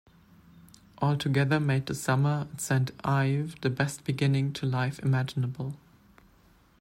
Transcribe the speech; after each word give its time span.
All 0.97 1.15
together 1.15 1.59
made 1.59 1.85
the 1.85 1.93
summer 1.93 2.47
at 2.51 2.59
Saint 2.59 2.89
Ives 3.03 3.53
the 3.61 3.69
best 3.69 4.03
beginning 4.03 4.51
to 4.53 4.65
life 4.65 4.97
imaginable. 4.97 5.75